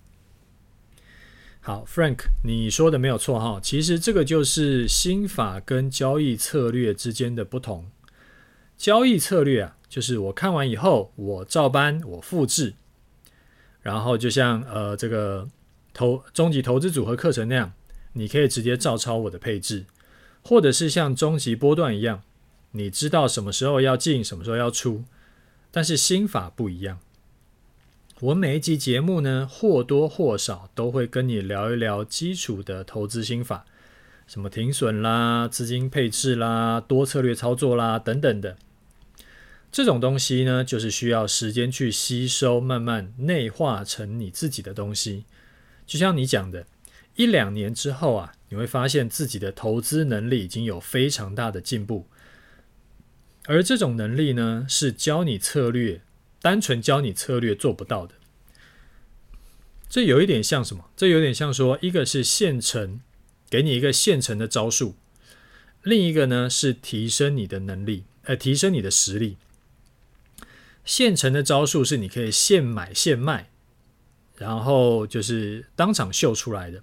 [1.63, 3.59] 好，Frank，你说的没有错哈。
[3.61, 7.85] 其实这个就是心法跟交易策略之间的不同。
[8.75, 12.73] 交易策略啊，就是我看完以后，我照搬，我复制，
[13.81, 15.47] 然后就像呃这个
[15.93, 17.73] 投终极投资组合课程那样，
[18.13, 19.85] 你可以直接照抄我的配置，
[20.41, 22.23] 或者是像终极波段一样，
[22.71, 25.03] 你知道什么时候要进，什么时候要出，
[25.69, 26.97] 但是心法不一样。
[28.21, 33.65] 我每一集节目呢，或多或少都会跟你聊一聊基础的投资心法，
[34.27, 38.57] 什么停损啦、资金配置啦、多策略操作啦等等的。
[39.71, 45.25] 这种东西呢，就是需要时间去吸收，慢慢内化成你自己的东西。
[45.87, 46.67] 就像你讲的，
[47.15, 52.05] 一两年之后啊，你会发现自己的投资能力已经有非常大的进步。
[53.45, 56.01] 而这种能力呢，是教你策略。
[56.41, 58.15] 单纯教你策略做不到的，
[59.87, 60.89] 这有一点像什么？
[60.97, 62.99] 这有点像说，一个是现成，
[63.49, 64.95] 给你一个现成的招数；
[65.83, 69.37] 另一个呢是提升你的能力，呃，提升你的实力。
[70.83, 73.51] 现成的招数是你可以现买现卖，
[74.37, 76.81] 然后就是当场秀出来的。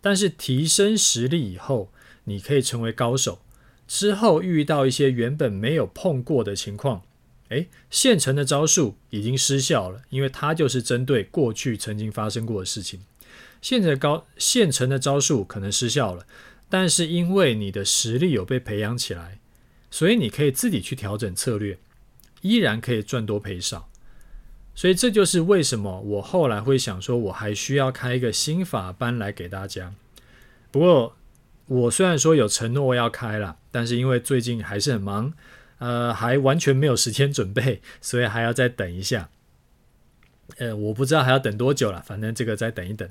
[0.00, 1.90] 但是提升实力以后，
[2.24, 3.40] 你可以成为高手，
[3.88, 7.02] 之后遇到一些原本没有碰过的情况。
[7.48, 13.00] 诶，现成的招数已经失效了，因为它就是针对过去曾经发生过的事情。
[13.60, 16.26] 现在高现成的招数可能失效了，
[16.68, 19.38] 但是因为你的实力有被培养起来，
[19.90, 21.78] 所以你可以自己去调整策略，
[22.40, 23.88] 依然可以赚多赔少。
[24.74, 29.94] 所以这就是为什么我后来会想说，我还需要开一个心法班来给大家。
[30.70, 31.16] 不过
[31.66, 35.32] 我虽然说有承诺要开了，但是因为最近还是很忙。
[35.78, 39.28] 呃，还完全没有时间准备， 所以还要再等一下。
[40.58, 43.08] 呃，我不知道还要等多久了，反正这个再等一等。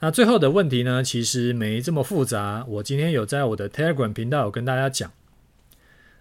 [0.00, 2.64] 那最后的问题呢，其实没这么复杂。
[2.68, 5.12] 我今天有在我的 Telegram 频道有跟大家讲，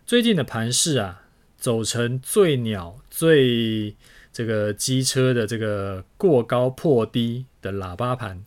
[0.05, 1.21] 最近的盘势啊，
[1.57, 3.95] 走成最鸟、最
[4.33, 8.43] 这个机车的这个过高破低的喇叭盘，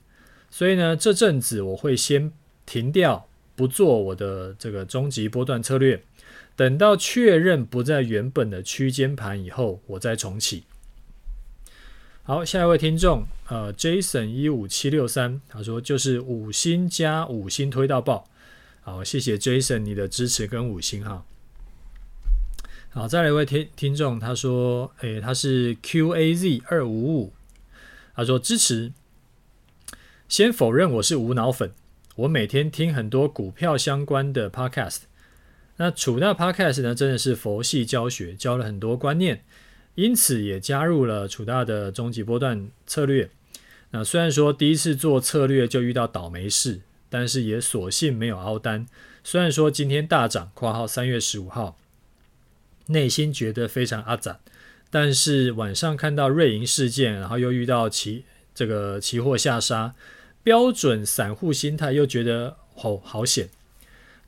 [0.51, 2.33] 所以呢，这阵子我会先
[2.67, 6.03] 停掉，不做我的这个终极波段策略。
[6.61, 10.65] 等到确认不在原本的区间盘以后，我再重启。
[12.23, 18.29] 好，下一位听众，呃，Jason 一五七六三，他说就是五星加五星推到爆。
[18.83, 21.25] 好，谢谢 Jason 你的支持跟五星哈。
[22.91, 27.33] 好，再来一位听听众，他说，诶，他是 QAZ 二五五，
[28.15, 28.93] 他说支持。
[30.29, 31.73] 先否认我是无脑粉，
[32.17, 35.05] 我每天听很多股票相关的 Podcast。
[35.83, 39.43] 那楚大 Podcast 呢，真的是佛系教学，教了很多观念，
[39.95, 43.31] 因此也加入了楚大的终极波段策略。
[43.93, 48.87] 那虽然说第一次做策略就遇到倒霉事，但是也索性没有凹单。
[49.25, 51.79] 虽然说今天大涨（括号三月十五号），
[52.89, 54.39] 内心觉得非常阿杂，
[54.91, 59.95] 但是晚上看到瑞银事件，然后又遇到期这个期货下杀，
[60.43, 63.49] 标准散户心态又觉得哦好险。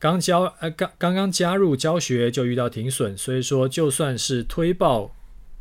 [0.02, 5.14] 刚教呃刚刚刚加入教学就遇到停损，所以说就算是推爆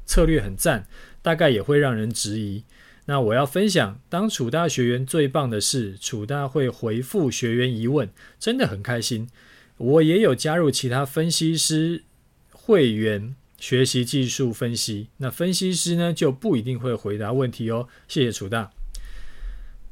[0.08, 0.88] 策略很赞，
[1.21, 2.63] 大概也会让人质疑。
[3.06, 9.30] 那我要分享，当楚大学员最棒的是楚大会回复学员疑问，真的很开心。
[9.77, 12.04] 我也有加入其他分析师
[12.51, 17.88] 会员学习技术分析，那分析师呢就不一定会回答问题哦。
[18.08, 18.71] 谢谢楚大。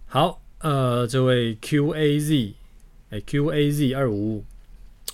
[0.07, 2.53] 好，呃，这位 QAZ。
[3.10, 4.45] 哎，QAZ 二五五，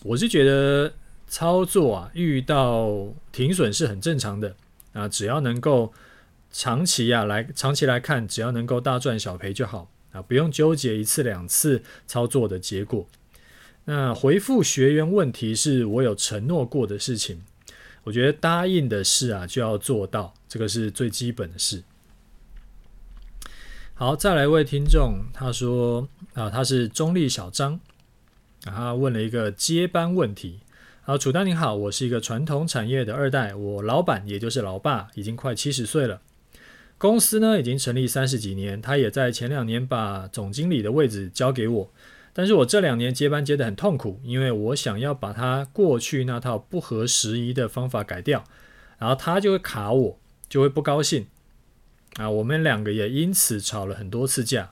[0.04, 0.94] 我是觉得
[1.28, 4.56] 操作啊，遇到停损是很正常的
[4.94, 5.94] 啊，只要能够
[6.52, 13.08] 长期啊来长期来看，只要能够大赚小赔就好啊，不用纠结一次两次操作的结果。
[13.86, 17.44] 那回复学员问题是我有承诺过的事情，
[18.04, 21.84] 我觉得答应的事啊就要做到，这个是最基本的事。
[23.98, 27.80] 好，再来一位听众，他说啊，他是中立小张，
[28.66, 30.60] 啊，他问了一个接班问题。
[31.04, 36.20] 好，楚丹你好，我是一个传统产业的二代，我老板也就是老爸已经快七十岁了，
[36.98, 41.90] 公司呢已经成立三十几年，他也在前两年把总经理的位置交给我，
[42.34, 48.44] 但是我这两年接班接得很痛苦，因为我想要把他过去那套不合时宜的方法改掉，
[48.98, 51.28] 然后他就会卡我，就会不高兴。
[52.17, 54.71] 啊，我们两个也因此吵了很多次架。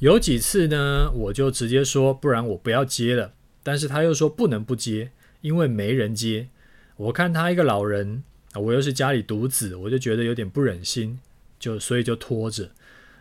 [0.00, 3.32] 有几次呢，我就直接说，不然我不要接了。
[3.62, 5.10] 但是他又说不能不接，
[5.40, 6.48] 因为没人接。
[6.96, 8.22] 我看他一个老人，
[8.54, 11.18] 我又是家里独子，我就觉得有点不忍心，
[11.58, 12.70] 就所以就拖着。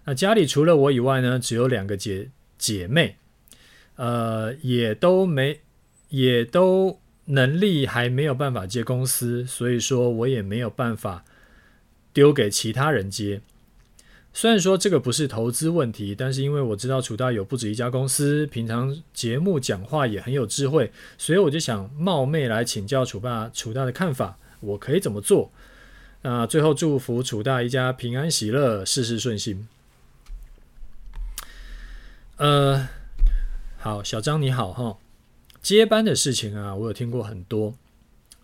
[0.05, 3.17] 那家里除了我以外呢，只有两个姐姐妹，
[3.95, 5.59] 呃，也都没，
[6.09, 11.25] 也都能力还没有办法接公司，所以说我也没有办法
[12.17, 13.41] 丢给其他人接。
[14.33, 25.51] 虽然说这个不是投资问题，但是因为我知道楚大有不止一家公司，平常节目讲话也很有智慧，所以我就想冒昧来请教楚爸楚大的看法，我可以怎么做？
[26.23, 29.67] 那最后祝福楚大一家平安喜乐，事事顺心。
[32.37, 32.87] 呃，
[33.77, 34.97] 好，小张你好哈，
[35.61, 37.75] 接班的事情啊，我有听过很多，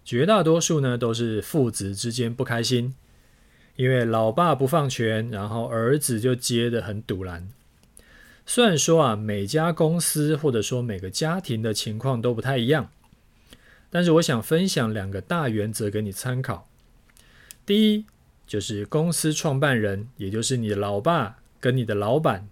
[0.06, 2.94] 绝大多数呢都是父子之间不开心。
[3.76, 7.26] 因为老爸不放权，然后儿子就接得很堵。
[8.46, 12.92] 虽然说啊，每家公司或者说每个家庭的情况都不太一样，
[13.90, 16.68] 但是我想分享两个大原则给你参考。
[17.66, 18.06] 第一，
[18.46, 22.50] 就是公司创办人，也就是你的老爸跟你的老板，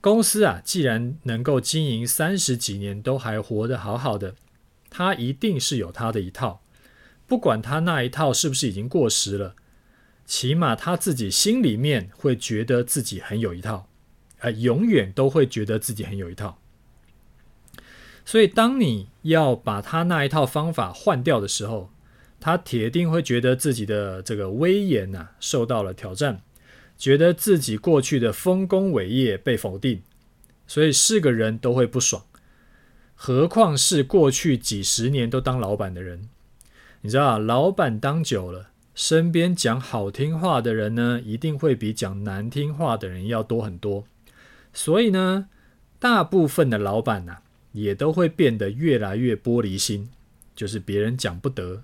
[0.00, 4.34] 公司啊，既然能够经营三十几年都还活得好好的，
[4.88, 6.61] 他一定是有他的一套。
[7.26, 9.54] 不管他那一套是不是已经过时了，
[10.26, 13.88] 起码他自己心里面会觉得自己很有一套，
[14.40, 16.58] 呃，永远都会觉得自己很有一套。
[18.24, 21.90] 所以，当你要把他那一套方法换掉的时候，
[22.38, 26.42] 他铁定会觉得自己的这个威严呐受到了挑战，
[26.96, 30.02] 觉得自己过去的丰功伟业被否定，
[30.66, 32.24] 所以是个人都会不爽，
[33.14, 36.28] 何况是过去几十年都当老板的人。
[37.04, 44.04] 你知道啊，老板当久了，身边讲好听话的人呢，一定会比讲难听话的人要多很多。
[44.72, 45.48] 所以呢，
[45.98, 47.38] 大部分的老板呐，
[47.72, 50.10] 也都会变得越来越玻璃心，
[50.54, 51.82] 就是别人讲不得。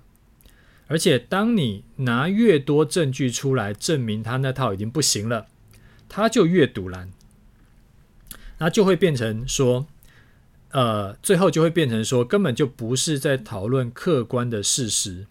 [0.87, 5.47] 而且，当你拿越多证据出来证明他那套已经不行了，
[6.07, 7.11] 他就越赌烂，
[8.59, 9.85] 那就会变成说。
[10.71, 15.25] 呃，最后就会变成说，根本就不是在讨论客观的事实，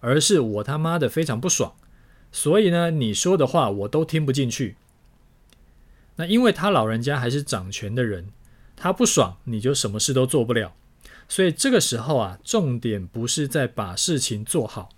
[0.00, 1.74] 而是我他妈的非常不爽，
[2.32, 4.76] 所以呢，你说的话我都听不进去。
[6.16, 8.28] 那因为他老人家还是掌权的人，
[8.74, 10.74] 他不爽，你就什么事都做不了。
[11.28, 14.88] 所以这个时候啊，重点不是在把事情做好，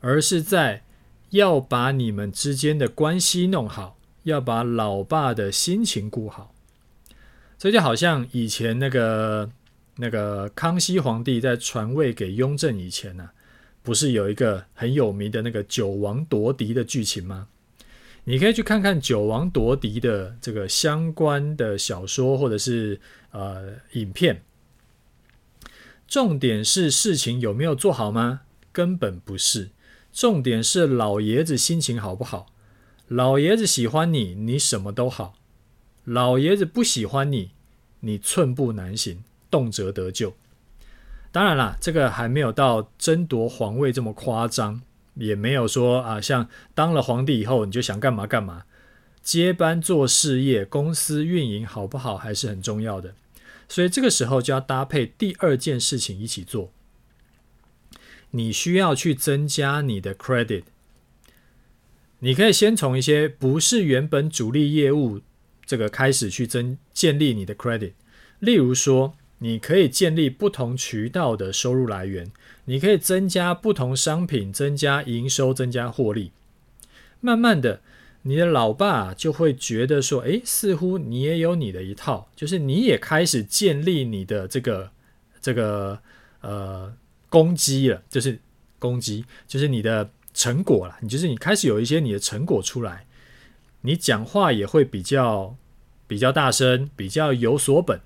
[0.00, 0.84] 而是在
[1.30, 6.54] 要把你们之间的关系弄好，要把老爸的心情顾好。
[7.62, 9.48] 这就好像以前那个
[9.94, 13.30] 那个康熙皇帝在传位给雍正以前呢、
[13.84, 17.46] 不是有一个很有名的那个九王夺嫡的剧情吗？
[18.24, 24.42] 你可以去看看九王夺嫡的这个相关的小说或者是呃影片。
[26.08, 28.40] 重点是事情有没有做好吗？
[28.72, 29.70] 根本不是，
[30.12, 32.46] 重点是老爷子心情好不好？
[33.06, 35.34] 老爷子喜欢你，你什么都好。
[36.04, 37.50] 老爷子不喜欢你，
[38.00, 40.34] 你寸步难行，动辄得咎。
[41.30, 44.82] 当然啦，这个还没有到争夺皇位这么夸张，
[45.14, 48.64] 也没有说啊，像当了皇帝以后你就想干嘛干嘛。
[49.22, 53.14] 接班做事业，公司运营好不好还是很重要的。
[53.68, 56.72] 所以这个时候就要搭配第二件事情一起做。
[58.32, 60.64] 你需要去增加你的 credit。
[62.18, 65.20] 你可以先从一些不是原本主力业务。
[65.64, 67.92] 这个开始去增建立你的 credit，
[68.40, 72.30] 例如说，你可以建立不同渠道的收入来源，
[72.66, 76.32] 你可以增加不同商品，增加营收，增加获利。
[77.20, 77.80] 慢慢的，
[78.22, 84.90] 你的老爸就会觉得说，诶，似乎你也有你的一套，就是你也开始建立你的这个
[85.40, 85.98] 这个
[86.40, 86.92] 呃
[87.28, 88.38] 攻击了，就是
[88.78, 93.06] 攻击，就是你的成果了，你就是你开始有一些你的成果出来，
[93.82, 95.56] 你讲话也会比较。
[96.08, 97.98] 比较大声，比较有所本。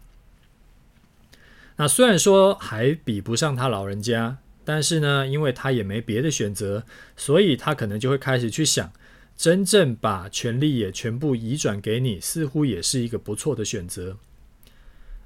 [1.75, 6.85] 那虽然说还比不上他老人家，但是呢，因为他也没别的选择，
[7.17, 8.93] 所以他可能就会开始去想，
[9.37, 14.19] 真正把权力也全部移转给你，似乎也是一个不错的选择。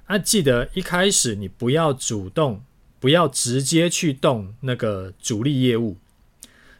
[0.06, 2.64] 啊，记得一开始你不要主动，
[2.98, 5.98] 不要直接去动那个主力业务。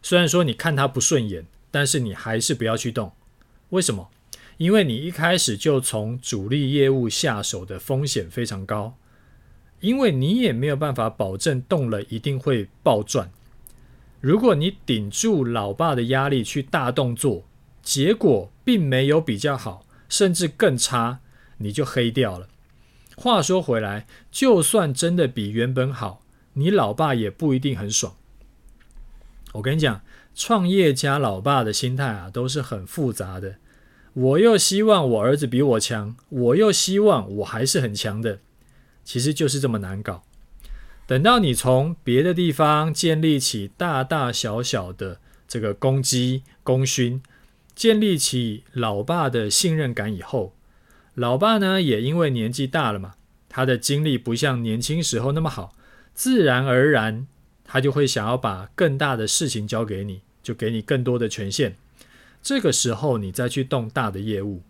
[0.00, 3.12] 虽然说你看他不顺眼，但是你还是不要去动。
[3.70, 4.08] 为什么？
[4.58, 8.94] 因为你一开始就从主力业务下手的风险非常高，
[9.80, 13.30] 因为你也没有办法保证动了一定会暴赚。
[14.20, 17.44] 如果你顶住老爸的压力去大动作，
[17.82, 21.20] 结果并没有比较好，甚至更差，
[21.56, 22.46] 你就黑掉了。
[23.16, 28.14] 话说回来，就算真的比原本好，你老爸也不一定很爽。
[29.52, 30.02] 我跟你讲，
[30.42, 33.56] 创业家老爸的心态啊，都是很复杂的。
[34.14, 38.38] 我又希望我儿子比我强，我又希望我还是很强的，
[39.04, 40.22] 其实就是这么难搞。
[41.06, 47.22] 等到你从别的地方建立起大大小小的这个功绩功勋，
[47.74, 50.54] 建立起老爸的信任感以后，
[51.12, 53.16] 老爸呢也因为年纪大了嘛，
[53.50, 55.74] 他的精力不像年轻时候那么好，
[56.14, 57.26] 自然而然
[57.62, 61.76] 他就会想要把更大的事情交给你，就给你更多的权限。
[62.42, 64.62] 这个时候你再去动大的业务。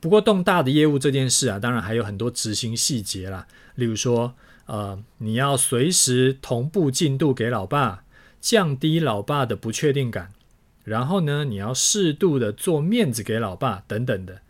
[0.00, 4.34] 不过动大的业务这件事啊，当然还有很多执行细节啦，例如说，
[4.66, 8.04] 呃，你要随时同步进度给老爸，
[8.40, 10.32] 降低老爸的不确定感。
[10.84, 14.42] 然后呢，你要适度的做面子给老爸，等等的。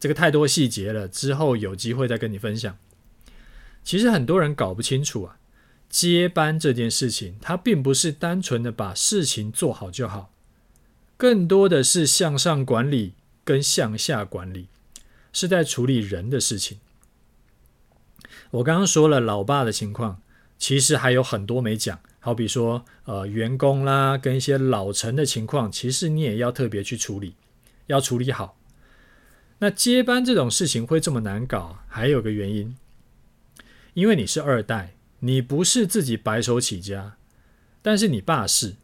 [0.00, 2.76] 这个太多细节了，之后有机会再跟你分享。
[3.82, 5.38] 其实很多人搞不清楚啊，
[5.94, 10.32] 接班这件事情，它并不是单纯的把事情做好就好，
[11.16, 13.12] 更多的是向上管理
[13.44, 14.66] 跟向下管理，
[15.32, 16.80] 是在处理人的事情。
[18.50, 20.20] 我刚刚说了老爸的情况，
[20.58, 27.36] 其实还有很多没讲，好比说呃员工啦，跟一些老臣的情况，其实你也要特别去处理，
[27.86, 28.58] 要处理好。
[29.60, 32.76] 那接班这种事情会这么难搞，还有个原因，
[33.92, 37.16] 因为你是二代，你不是自己白手起家，
[37.80, 38.74] 但是你爸是，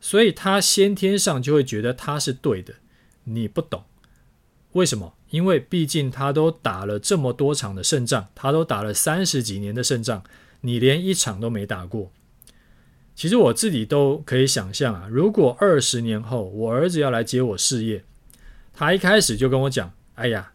[0.00, 2.74] 所以他先天上就会觉得他是对的，
[3.24, 3.82] 你不懂，
[4.72, 5.14] 为什么？
[5.30, 10.22] 因为毕竟他都打了这么多场的胜仗，他都打了三十几年的胜仗，
[10.60, 12.12] 你连一场都没打过。
[13.16, 18.04] 其实我自己都可以想象啊，如果二十年后我儿子要来接我事业，
[18.72, 20.52] 他一开始就跟我讲：“哎呀，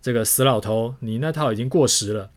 [0.00, 2.30] 这个死老头，你那套已经过时了。”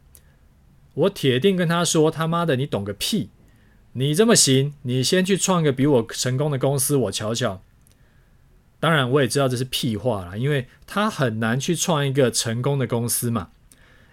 [0.93, 3.29] 我铁定跟他说：“他妈的，你懂个屁！
[3.93, 7.63] 你这么行，你先去创个比我成功的公司，我瞧瞧。”
[8.79, 13.49] 当然，我也知道这是屁话啦，因为他很难去创一个成功的公司嘛。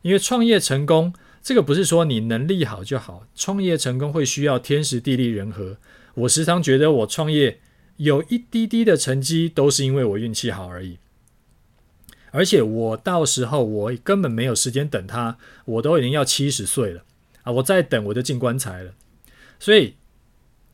[0.02, 1.12] 因为创业成功，
[1.42, 5.78] 这个不是说你能力好就好，创业成功会需要天时地利人和。
[6.14, 7.60] 我时常觉得我创业
[7.96, 10.98] 有一滴滴的成绩，都是因为我运气好而已。
[12.30, 17.02] 而且我到时候我根本没有时间等他，我都已经要七十岁了
[17.42, 17.52] 啊！
[17.52, 18.92] 我再等我就进棺材了。
[19.58, 19.94] 所以。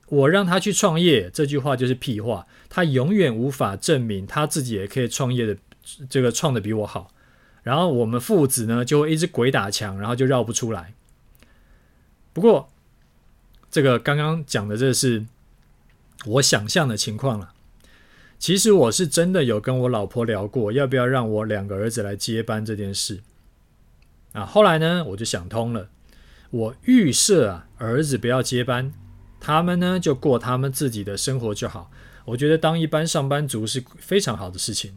[0.09, 2.47] 我让他去创业，这句话就是屁话。
[2.69, 5.57] 他永远无法证明他自己也可以创业的，
[6.11, 7.11] 这个创的比我好。
[7.63, 10.93] 然后我们父子呢，就会一直鬼打墙，然后就绕不出来。
[12.35, 12.69] 不过，
[13.71, 15.25] 这个刚刚讲的这是
[16.27, 17.54] 我想象的情况了。
[18.39, 23.21] 其实我是真的有跟我老婆聊过，要不要让我两个儿子来接班这件事。
[24.33, 25.89] 啊，后来呢，我就想通了。
[26.51, 28.93] 我预设啊，儿子不要接班。
[29.41, 31.91] 他们呢，就过他们自己的生活就好。
[32.27, 34.97] 我觉得当一般上班族是非常好的事情。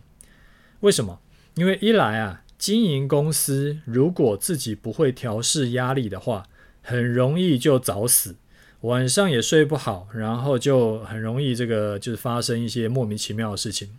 [0.81, 1.19] 为什么？
[1.55, 6.47] 因为一来啊，经营公司如果自己不会调试压力的话，
[6.81, 8.35] 很容易就早死，
[8.81, 13.89] 晚上也睡不好，然后就很容易这个就是发生一些莫名其妙的事情，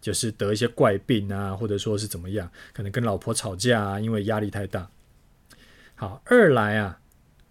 [0.00, 4.90] 就是得一些怪病啊，或者说是怎么样，可能跟老婆吵架啊，因为压力太大。
[5.94, 7.00] 好，二来啊，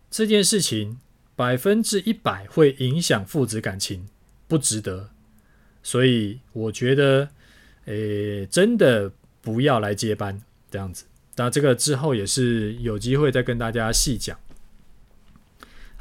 [0.10, 0.99] 这件事情。
[1.34, 4.08] 百分之一百会影响父子感情，
[4.47, 5.10] 不值得。
[5.82, 7.30] 所以我觉得，
[7.86, 10.39] 诶，真的不要来接班
[10.70, 11.06] 这样子。
[11.38, 14.38] 那这个之后也是有机会再跟大家细讲。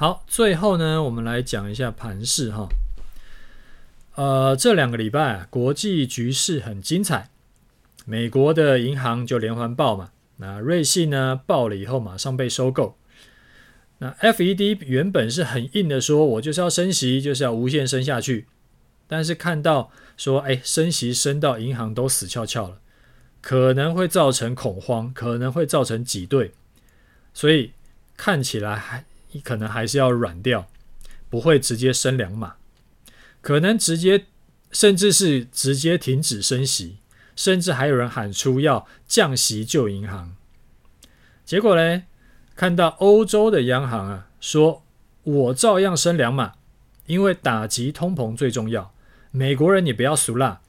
[0.00, 2.70] 好，最后呢，我们来讲一下盘势哈。
[4.14, 7.28] 呃，这两个礼拜啊，国际局势很精彩。
[8.06, 12.96] 美国的银行就连环爆嘛，那瑞信呢爆了以后马上被收购。
[13.98, 18.46] 那 FED 原本是很硬的说，我就是要升息，就是要无限升下去。
[19.06, 22.78] 但是看到说，哎，升息升到银行都死翘翘了，
[23.42, 26.52] 可能会造成恐慌，可能会造成挤兑，
[27.34, 27.72] 所以
[28.16, 30.68] 看起来还你可能还是要软掉，
[31.28, 32.56] 不会直接升两码，
[33.40, 34.26] 可能直接
[34.70, 36.98] 甚至是直接停止升息，
[37.34, 40.36] 甚至还有人喊出要降息救银行。
[41.44, 42.04] 结果呢？
[42.54, 44.84] 看到欧洲的央行啊，说
[45.22, 46.52] 我照样升两码，
[47.06, 48.92] 因为打击通膨最重要。
[49.30, 50.60] 美国人你不要俗辣。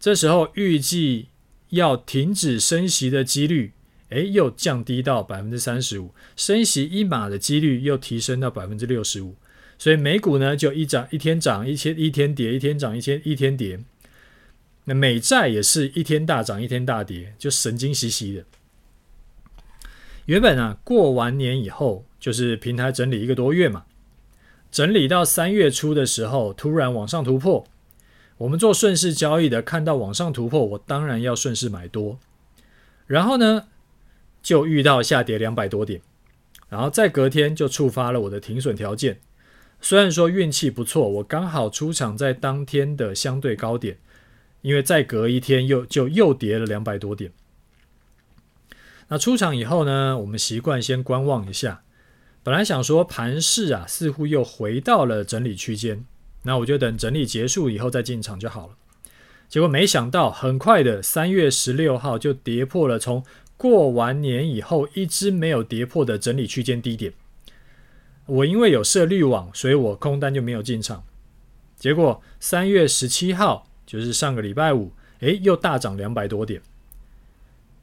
[0.00, 1.28] 这时候预计
[1.70, 3.74] 要停止升息的几率，
[4.10, 9.34] 诶，又降低到百分之三十五，升息一码的几率又提升到百分之六十五。
[9.78, 13.80] 所以美股呢就一涨一天涨，一天一天跌，一天涨一天一天跌。
[14.84, 18.44] 那美债也是一天大涨一天大跌，就神经兮兮的。
[20.26, 23.84] 原本啊，过完年以后就是平台整理一个多月嘛，
[24.70, 27.66] 整理到三月初的时候，突然往上突破。
[28.38, 32.18] 我们做顺势交易的，看到往上突破，我当然要顺势买多。
[33.06, 33.68] 然后呢，
[34.46, 36.00] 就遇到下跌两百多点，
[36.68, 39.18] 然后再隔天就触发了我的停损条件。
[39.80, 43.98] 虽然说运气不错，我刚好出场在当天的相对高点，
[44.62, 47.32] 因为再隔一天又就又跌了两百多点。
[49.08, 51.82] 那出场以后呢，我们习惯先观望一下。
[52.44, 56.04] 本来想说盘势啊，似乎又回到了整理区间，
[56.44, 58.74] 那我就等整理结束以后再进场就好了。
[59.48, 63.24] 结果没想到，很快的三月十六号就跌破了从
[63.56, 67.12] 过完年以后一直没有跌破的整理区间低点。
[68.26, 71.04] 我因为有设滤网，所以我空单就没有进场。
[71.76, 76.60] 结果三月十七号，就是上个礼拜五，诶，又大涨两百多点。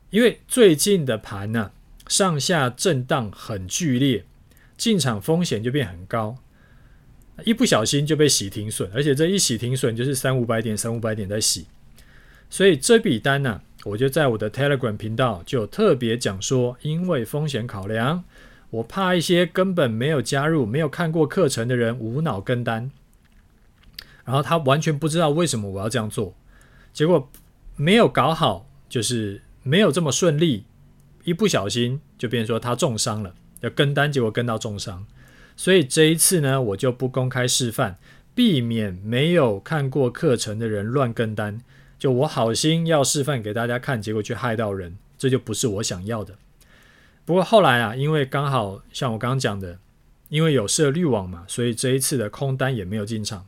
[0.10, 1.72] 因为最近的盘呢、
[2.08, 4.26] 上下震荡很剧烈。
[4.76, 6.36] 进场风险就变很高，
[7.46, 11.68] 一不小心就被洗停损，而且这一洗停损就是三五百点、三五百点在洗，
[12.50, 18.24] 所以这笔单呢、我就在我的 Telegram 频道就特别讲说，因为风险考量，
[18.70, 22.92] 我怕一些根本没有加入、没有看过课程的人无脑跟单，
[24.24, 26.34] 然后他完全不知道为什么我要这样做，
[26.94, 27.30] 结果
[27.76, 30.64] 没有搞好，就是没有这么顺利，
[31.26, 33.36] 一不小心就变成说他重伤了。
[33.60, 35.06] 要跟单，结果跟到重伤，
[35.56, 37.98] 所以这一次呢，我就不公开示范，
[38.36, 41.62] 避免没有看过课程的人乱跟单。
[42.04, 46.36] 就我好心要示范给大家看，结果却害到人，这就不是我想要的。
[47.24, 49.80] 不过后来啊，因为刚好像我刚刚讲的，
[50.28, 53.48] 因为有设滤网嘛，所以这一次的空单也没有进场。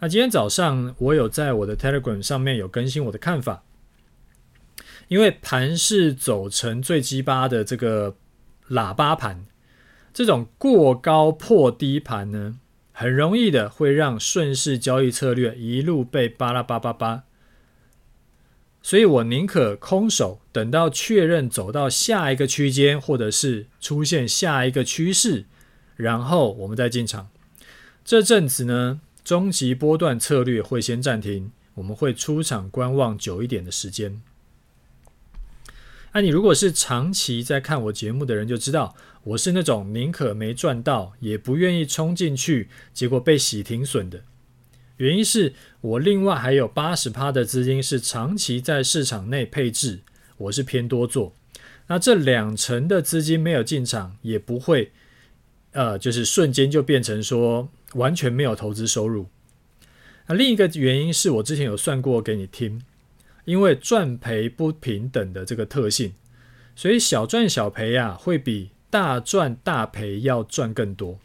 [0.00, 3.62] 那今天早上我有在我的 Telegram 上面有更新我的看法，
[5.08, 8.14] 因为盘势走成最鸡巴的这个。
[8.68, 9.46] 喇叭盘
[10.12, 12.58] 这种过高破低盘呢，
[12.92, 17.24] 很容易的会让顺势交易策略一路被巴拉巴巴巴，
[18.88, 25.44] 所以我宁可空手，等到确认走到下一个区间，或者是出现下一个趋势，
[25.96, 27.28] 然后我们再进场。
[28.02, 34.22] 这阵子呢，终极波段策略会先暂停，我们会出场观望久一点的时间。
[36.14, 44.24] 那你如果是长期在看我节目的人，就知道我是那种宁可没赚到，也不愿意冲进去，结果被洗停损的。
[44.98, 50.00] 原因是我另外还有八十趴的资金是长期在市场内配置，
[50.36, 51.34] 我是偏多做。
[51.88, 54.92] 那这两成的资金没有进场，也不会，
[55.72, 59.26] 呃，就是瞬间就变成说完全没有投资收入。
[60.26, 62.82] 那另一个原因是我之前有算过给你听。
[63.44, 66.12] 因为赚赔不平等的这个特性，
[66.76, 71.18] 所以小赚小赔啊，会比大赚大赔要赚更多。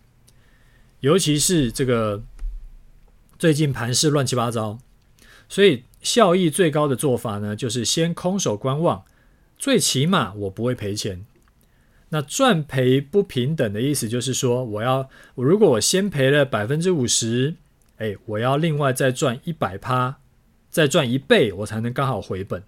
[1.02, 2.24] 尤其是这个
[3.44, 4.80] 最近盘势乱七八糟，
[5.50, 9.04] 所以效益最高的做法呢，就是先空手观望，
[9.58, 11.26] 最起码我不会赔钱。
[12.08, 17.56] 那赚赔不平等的意思就是说，我要如果我先赔了百分之五十，
[17.98, 20.20] 哎，我要另外再赚一百趴。
[20.70, 22.64] 再赚一倍，我才能刚好回本。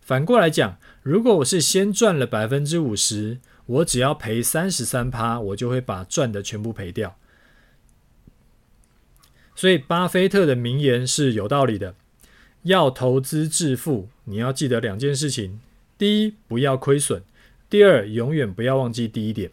[0.00, 7.16] 反过来讲，如果我是先赚了百分之五十，我只要赔三十三趴，我就会把赚的全部赔掉。
[9.58, 11.96] 所以，巴菲特的名言是有道理的：
[12.62, 15.58] 要投资致富，你要记得两件事情：
[15.98, 17.22] 第一，不要亏损；
[17.68, 19.50] 第二，永远不要忘记第一点。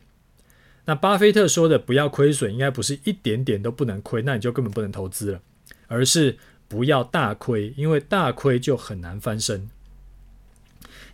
[0.85, 5.41] 那巴菲特说的不要亏损，应该不是一点点都不能亏，那你就根本不能投资了，
[5.87, 6.37] 而是。
[6.67, 9.69] 不要大亏，因为大亏就很难翻身。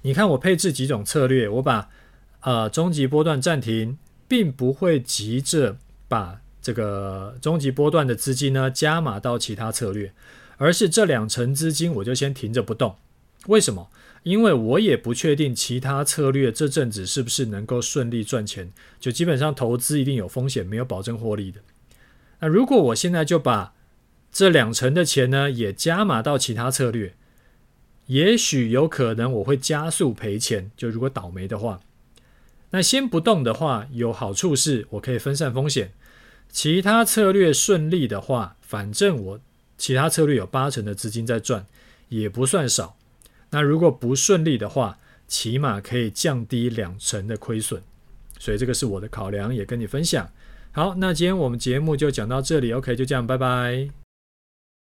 [0.04, 1.90] 你看我配置几种策略，我把
[2.40, 3.98] 呃终极波段暂停，
[4.30, 5.76] 并不会急着
[6.08, 10.14] 把这个终极波段的资金呢加码到其他策略，
[10.58, 12.96] 而是这两成资金我就先停着不动。
[13.48, 13.90] 为什么？
[14.24, 21.60] 因为我也不确定其他策略这阵子是不是能够顺利赚钱，就基本上投资一定有风险，没有保证获利的。
[22.40, 23.74] 那如果我现在就把
[24.32, 27.16] 这两成的钱呢，也加码到其他策略，
[28.06, 30.70] 也许有可能我会加速赔钱。
[30.78, 31.80] 就如果倒霉的话，
[32.70, 35.94] 那先不动的话，有好处是我可以分散风险。
[36.52, 39.40] 其他策略顺利的话，反正我
[39.78, 41.66] 其他策略有八成的资金在赚，
[42.10, 42.98] 也不算少。
[43.52, 47.82] 那如果不顺利的话，起码可以降低两成的亏损。
[48.38, 50.30] 所以这个是我的考量，也跟你分享。
[50.72, 54.01] 好，那今天我们节目就讲到这里，OK，就这样，拜拜。